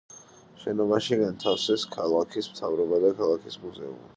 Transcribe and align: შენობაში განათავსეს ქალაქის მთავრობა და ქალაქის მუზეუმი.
შენობაში 0.61 1.19
განათავსეს 1.19 1.85
ქალაქის 1.97 2.51
მთავრობა 2.55 3.03
და 3.05 3.13
ქალაქის 3.21 3.63
მუზეუმი. 3.69 4.03